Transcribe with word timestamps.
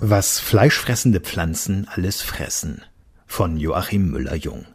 Was 0.00 0.40
fleischfressende 0.40 1.20
Pflanzen 1.20 1.86
alles 1.88 2.20
fressen 2.20 2.82
von 3.26 3.56
Joachim 3.58 4.10
Müller-Jung. 4.10 4.66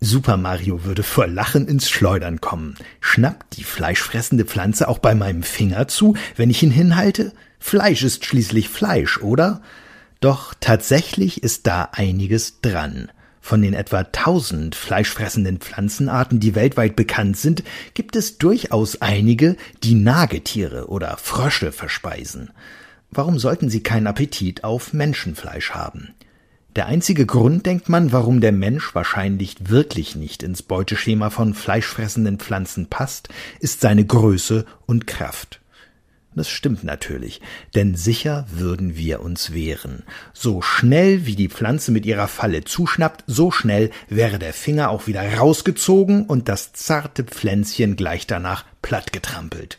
Super 0.00 0.36
Mario 0.36 0.84
würde 0.84 1.02
vor 1.02 1.26
Lachen 1.26 1.66
ins 1.66 1.88
Schleudern 1.88 2.42
kommen. 2.42 2.74
Schnappt 3.00 3.56
die 3.56 3.64
fleischfressende 3.64 4.44
Pflanze 4.44 4.86
auch 4.86 4.98
bei 4.98 5.14
meinem 5.14 5.42
Finger 5.42 5.88
zu, 5.88 6.14
wenn 6.36 6.50
ich 6.50 6.62
ihn 6.62 6.70
hinhalte? 6.70 7.32
Fleisch 7.58 8.02
ist 8.02 8.26
schließlich 8.26 8.68
Fleisch, 8.68 9.22
oder? 9.22 9.62
Doch 10.20 10.52
tatsächlich 10.60 11.42
ist 11.42 11.66
da 11.66 11.88
einiges 11.92 12.60
dran. 12.60 13.10
Von 13.44 13.60
den 13.60 13.74
etwa 13.74 14.04
tausend 14.04 14.74
fleischfressenden 14.74 15.58
Pflanzenarten, 15.58 16.40
die 16.40 16.54
weltweit 16.54 16.96
bekannt 16.96 17.36
sind, 17.36 17.62
gibt 17.92 18.16
es 18.16 18.38
durchaus 18.38 19.02
einige, 19.02 19.58
die 19.82 19.94
Nagetiere 19.94 20.88
oder 20.88 21.18
Frösche 21.18 21.70
verspeisen. 21.70 22.52
Warum 23.10 23.38
sollten 23.38 23.68
sie 23.68 23.82
keinen 23.82 24.06
Appetit 24.06 24.64
auf 24.64 24.94
Menschenfleisch 24.94 25.72
haben? 25.72 26.14
Der 26.74 26.86
einzige 26.86 27.26
Grund, 27.26 27.66
denkt 27.66 27.90
man, 27.90 28.12
warum 28.12 28.40
der 28.40 28.52
Mensch 28.52 28.94
wahrscheinlich 28.94 29.68
wirklich 29.68 30.16
nicht 30.16 30.42
ins 30.42 30.62
Beuteschema 30.62 31.28
von 31.28 31.52
fleischfressenden 31.52 32.38
Pflanzen 32.38 32.86
passt, 32.86 33.28
ist 33.60 33.82
seine 33.82 34.06
Größe 34.06 34.64
und 34.86 35.06
Kraft. 35.06 35.60
Das 36.36 36.48
stimmt 36.48 36.82
natürlich, 36.82 37.40
denn 37.76 37.94
sicher 37.94 38.46
würden 38.50 38.96
wir 38.96 39.20
uns 39.20 39.52
wehren. 39.52 40.02
So 40.32 40.62
schnell 40.62 41.26
wie 41.26 41.36
die 41.36 41.48
Pflanze 41.48 41.92
mit 41.92 42.06
ihrer 42.06 42.26
Falle 42.26 42.64
zuschnappt, 42.64 43.22
so 43.28 43.52
schnell 43.52 43.90
wäre 44.08 44.40
der 44.40 44.52
Finger 44.52 44.90
auch 44.90 45.06
wieder 45.06 45.22
rausgezogen 45.36 46.26
und 46.26 46.48
das 46.48 46.72
zarte 46.72 47.22
Pflänzchen 47.22 47.94
gleich 47.94 48.26
danach 48.26 48.64
plattgetrampelt. 48.82 49.78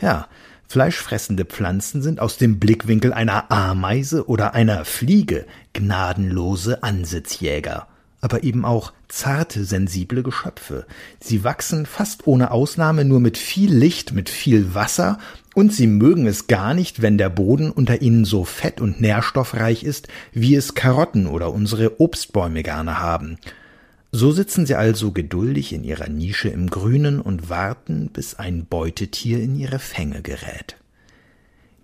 Ja, 0.00 0.28
Fleischfressende 0.68 1.44
Pflanzen 1.44 2.02
sind 2.02 2.20
aus 2.20 2.38
dem 2.38 2.58
Blickwinkel 2.58 3.12
einer 3.12 3.50
Ameise 3.50 4.28
oder 4.28 4.52
einer 4.54 4.84
Fliege 4.84 5.46
gnadenlose 5.72 6.82
Ansitzjäger, 6.82 7.86
aber 8.26 8.42
eben 8.42 8.64
auch 8.64 8.92
zarte, 9.06 9.64
sensible 9.64 10.24
Geschöpfe. 10.24 10.84
Sie 11.20 11.44
wachsen 11.44 11.86
fast 11.86 12.26
ohne 12.26 12.50
Ausnahme 12.50 13.04
nur 13.04 13.20
mit 13.20 13.38
viel 13.38 13.72
Licht, 13.72 14.12
mit 14.14 14.28
viel 14.28 14.74
Wasser, 14.74 15.18
und 15.54 15.72
sie 15.72 15.86
mögen 15.86 16.26
es 16.26 16.48
gar 16.48 16.74
nicht, 16.74 17.02
wenn 17.02 17.18
der 17.18 17.28
Boden 17.28 17.70
unter 17.70 18.02
ihnen 18.02 18.24
so 18.24 18.42
fett 18.42 18.80
und 18.80 19.00
nährstoffreich 19.00 19.84
ist, 19.84 20.08
wie 20.32 20.56
es 20.56 20.74
Karotten 20.74 21.28
oder 21.28 21.52
unsere 21.52 22.00
Obstbäume 22.00 22.64
gerne 22.64 22.98
haben. 22.98 23.38
So 24.10 24.32
sitzen 24.32 24.66
sie 24.66 24.74
also 24.74 25.12
geduldig 25.12 25.72
in 25.72 25.84
ihrer 25.84 26.08
Nische 26.08 26.48
im 26.48 26.68
Grünen 26.68 27.20
und 27.20 27.48
warten, 27.48 28.10
bis 28.12 28.34
ein 28.34 28.66
Beutetier 28.66 29.40
in 29.40 29.56
ihre 29.56 29.78
Fänge 29.78 30.20
gerät. 30.20 30.76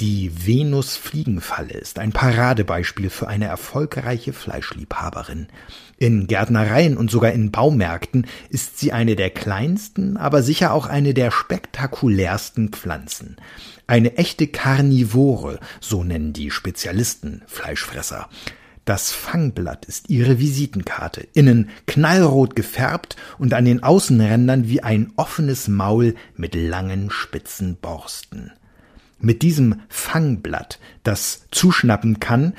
Die 0.00 0.46
Venus-Fliegenfalle 0.46 1.72
ist 1.72 1.98
ein 1.98 2.12
Paradebeispiel 2.12 3.10
für 3.10 3.26
eine 3.26 3.46
erfolgreiche 3.46 4.32
Fleischliebhaberin. 4.32 5.48
In 5.96 6.28
Gärtnereien 6.28 6.96
und 6.96 7.10
sogar 7.10 7.32
in 7.32 7.50
Baumärkten 7.50 8.28
ist 8.48 8.78
sie 8.78 8.92
eine 8.92 9.16
der 9.16 9.30
kleinsten, 9.30 10.16
aber 10.16 10.44
sicher 10.44 10.72
auch 10.72 10.86
eine 10.86 11.14
der 11.14 11.32
spektakulärsten 11.32 12.68
Pflanzen. 12.68 13.38
Eine 13.88 14.16
echte 14.16 14.46
Karnivore, 14.46 15.58
so 15.80 16.04
nennen 16.04 16.32
die 16.32 16.52
Spezialisten 16.52 17.42
Fleischfresser. 17.48 18.28
Das 18.84 19.10
Fangblatt 19.10 19.84
ist 19.84 20.10
ihre 20.10 20.38
Visitenkarte, 20.38 21.26
innen 21.34 21.70
knallrot 21.88 22.54
gefärbt 22.54 23.16
und 23.36 23.52
an 23.52 23.64
den 23.64 23.82
Außenrändern 23.82 24.68
wie 24.68 24.80
ein 24.80 25.12
offenes 25.16 25.66
Maul 25.66 26.14
mit 26.36 26.54
langen 26.54 27.10
spitzen 27.10 27.78
Borsten. 27.80 28.52
Mit 29.20 29.42
diesem 29.42 29.80
Fangblatt, 29.88 30.78
das 31.02 31.46
zuschnappen 31.50 32.20
kann, 32.20 32.54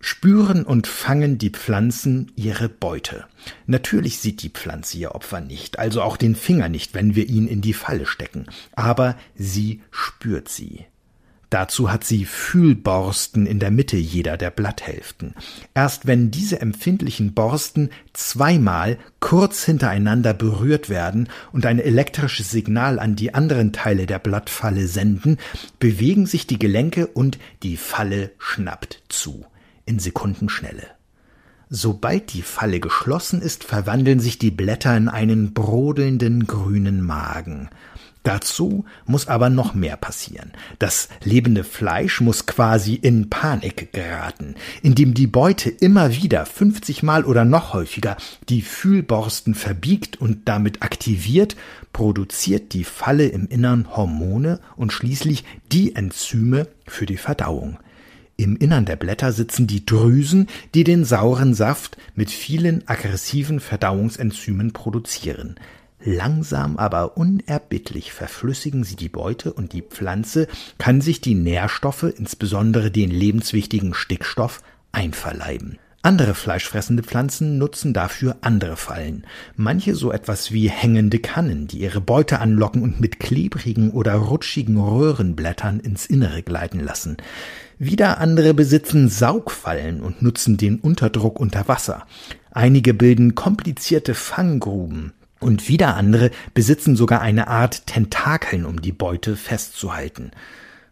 spüren 0.00 0.64
und 0.64 0.88
fangen 0.88 1.38
die 1.38 1.50
Pflanzen 1.50 2.32
ihre 2.34 2.68
Beute. 2.68 3.24
Natürlich 3.66 4.18
sieht 4.18 4.42
die 4.42 4.50
Pflanze 4.50 4.98
ihr 4.98 5.14
Opfer 5.14 5.40
nicht, 5.40 5.78
also 5.78 6.02
auch 6.02 6.16
den 6.16 6.34
Finger 6.34 6.68
nicht, 6.68 6.92
wenn 6.94 7.14
wir 7.14 7.28
ihn 7.28 7.46
in 7.46 7.60
die 7.60 7.72
Falle 7.72 8.06
stecken, 8.06 8.46
aber 8.72 9.16
sie 9.36 9.80
spürt 9.90 10.48
sie. 10.48 10.86
Dazu 11.52 11.92
hat 11.92 12.02
sie 12.04 12.24
Fühlborsten 12.24 13.44
in 13.44 13.58
der 13.58 13.70
Mitte 13.70 13.98
jeder 13.98 14.38
der 14.38 14.50
Blatthälften. 14.50 15.34
Erst 15.74 16.06
wenn 16.06 16.30
diese 16.30 16.62
empfindlichen 16.62 17.34
Borsten 17.34 17.90
zweimal 18.14 18.96
kurz 19.20 19.62
hintereinander 19.64 20.32
berührt 20.32 20.88
werden 20.88 21.28
und 21.52 21.66
ein 21.66 21.78
elektrisches 21.78 22.50
Signal 22.50 22.98
an 22.98 23.16
die 23.16 23.34
anderen 23.34 23.74
Teile 23.74 24.06
der 24.06 24.18
Blattfalle 24.18 24.86
senden, 24.86 25.36
bewegen 25.78 26.24
sich 26.24 26.46
die 26.46 26.58
Gelenke 26.58 27.06
und 27.06 27.38
die 27.62 27.76
Falle 27.76 28.30
schnappt 28.38 29.02
zu. 29.10 29.44
In 29.84 29.98
Sekundenschnelle. 29.98 31.01
Sobald 31.74 32.34
die 32.34 32.42
Falle 32.42 32.80
geschlossen 32.80 33.40
ist, 33.40 33.64
verwandeln 33.64 34.20
sich 34.20 34.38
die 34.38 34.50
Blätter 34.50 34.94
in 34.94 35.08
einen 35.08 35.54
brodelnden 35.54 36.46
grünen 36.46 37.00
Magen. 37.00 37.70
Dazu 38.24 38.84
muss 39.06 39.26
aber 39.26 39.48
noch 39.48 39.72
mehr 39.72 39.96
passieren. 39.96 40.52
Das 40.78 41.08
lebende 41.24 41.64
Fleisch 41.64 42.20
muss 42.20 42.44
quasi 42.44 42.92
in 42.92 43.30
Panik 43.30 43.90
geraten, 43.94 44.54
indem 44.82 45.14
die 45.14 45.26
Beute 45.26 45.70
immer 45.70 46.14
wieder 46.14 46.44
50 46.44 47.02
Mal 47.02 47.24
oder 47.24 47.46
noch 47.46 47.72
häufiger 47.72 48.18
die 48.50 48.60
Fühlborsten 48.60 49.54
verbiegt 49.54 50.20
und 50.20 50.40
damit 50.50 50.82
aktiviert, 50.82 51.56
produziert 51.94 52.74
die 52.74 52.84
Falle 52.84 53.28
im 53.28 53.48
Innern 53.48 53.96
Hormone 53.96 54.60
und 54.76 54.92
schließlich 54.92 55.44
die 55.72 55.96
Enzyme 55.96 56.68
für 56.86 57.06
die 57.06 57.16
Verdauung. 57.16 57.78
Im 58.36 58.56
Innern 58.56 58.84
der 58.84 58.96
Blätter 58.96 59.32
sitzen 59.32 59.66
die 59.66 59.84
Drüsen, 59.86 60.48
die 60.74 60.84
den 60.84 61.04
sauren 61.04 61.54
Saft 61.54 61.96
mit 62.14 62.30
vielen 62.30 62.86
aggressiven 62.88 63.60
Verdauungsenzymen 63.60 64.72
produzieren. 64.72 65.56
Langsam 66.04 66.78
aber 66.78 67.16
unerbittlich 67.16 68.12
verflüssigen 68.12 68.82
sie 68.82 68.96
die 68.96 69.08
Beute 69.08 69.52
und 69.52 69.72
die 69.72 69.82
Pflanze 69.82 70.48
kann 70.78 71.00
sich 71.00 71.20
die 71.20 71.36
Nährstoffe, 71.36 72.02
insbesondere 72.02 72.90
den 72.90 73.10
lebenswichtigen 73.10 73.94
Stickstoff, 73.94 74.62
einverleiben. 74.90 75.78
Andere 76.04 76.34
fleischfressende 76.34 77.04
Pflanzen 77.04 77.58
nutzen 77.58 77.94
dafür 77.94 78.38
andere 78.40 78.76
Fallen. 78.76 79.24
Manche 79.54 79.94
so 79.94 80.10
etwas 80.10 80.50
wie 80.50 80.68
hängende 80.68 81.20
Kannen, 81.20 81.68
die 81.68 81.78
ihre 81.78 82.00
Beute 82.00 82.40
anlocken 82.40 82.82
und 82.82 83.00
mit 83.00 83.20
klebrigen 83.20 83.92
oder 83.92 84.14
rutschigen 84.14 84.78
Röhrenblättern 84.78 85.78
ins 85.78 86.06
Innere 86.06 86.42
gleiten 86.42 86.80
lassen. 86.80 87.18
Wieder 87.84 88.18
andere 88.18 88.54
besitzen 88.54 89.08
Saugfallen 89.08 90.02
und 90.02 90.22
nutzen 90.22 90.56
den 90.56 90.78
Unterdruck 90.78 91.40
unter 91.40 91.66
Wasser. 91.66 92.06
Einige 92.52 92.94
bilden 92.94 93.34
komplizierte 93.34 94.14
Fanggruben, 94.14 95.14
und 95.40 95.66
wieder 95.66 95.96
andere 95.96 96.30
besitzen 96.54 96.94
sogar 96.94 97.20
eine 97.22 97.48
Art 97.48 97.88
Tentakeln, 97.88 98.66
um 98.66 98.80
die 98.80 98.92
Beute 98.92 99.34
festzuhalten. 99.34 100.30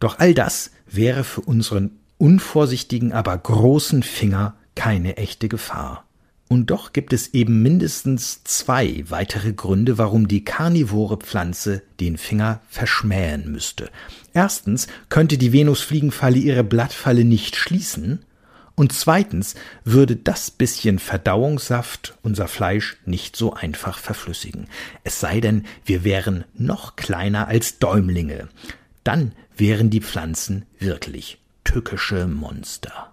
Doch 0.00 0.18
all 0.18 0.34
das 0.34 0.72
wäre 0.88 1.22
für 1.22 1.42
unseren 1.42 1.92
unvorsichtigen, 2.18 3.12
aber 3.12 3.38
großen 3.38 4.02
Finger 4.02 4.56
keine 4.74 5.18
echte 5.18 5.46
Gefahr. 5.46 6.04
Und 6.52 6.66
doch 6.66 6.92
gibt 6.92 7.14
es 7.14 7.32
eben 7.32 7.62
mindestens 7.62 8.44
zwei 8.44 9.04
weitere 9.08 9.54
Gründe, 9.54 9.96
warum 9.96 10.28
die 10.28 10.44
karnivore 10.44 11.16
Pflanze 11.16 11.80
den 11.98 12.18
Finger 12.18 12.60
verschmähen 12.68 13.50
müsste. 13.50 13.88
Erstens 14.34 14.86
könnte 15.08 15.38
die 15.38 15.54
Venusfliegenfalle 15.54 16.36
ihre 16.36 16.62
Blattfalle 16.62 17.24
nicht 17.24 17.56
schließen, 17.56 18.18
und 18.74 18.92
zweitens 18.92 19.54
würde 19.84 20.14
das 20.14 20.50
bisschen 20.50 20.98
Verdauungssaft 20.98 22.18
unser 22.22 22.48
Fleisch 22.48 22.98
nicht 23.06 23.34
so 23.34 23.54
einfach 23.54 23.96
verflüssigen. 23.96 24.66
Es 25.04 25.20
sei 25.20 25.40
denn, 25.40 25.64
wir 25.86 26.04
wären 26.04 26.44
noch 26.52 26.96
kleiner 26.96 27.48
als 27.48 27.78
Däumlinge. 27.78 28.48
Dann 29.04 29.32
wären 29.56 29.88
die 29.88 30.02
Pflanzen 30.02 30.66
wirklich 30.78 31.38
tückische 31.64 32.26
Monster. 32.26 33.11